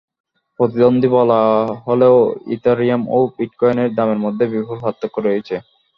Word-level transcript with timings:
প্রতিদ্বন্দ্বী 0.59 1.09
বলা 1.17 1.39
হলেও 1.85 2.15
ইথারিয়াম 2.55 3.01
ও 3.09 3.17
বিটকয়েনের 3.35 3.89
দামের 3.97 4.19
মধ্যে 4.25 4.45
বিপুল 4.53 4.77
পার্থক্য 4.83 5.15
রয়েছে। 5.19 5.55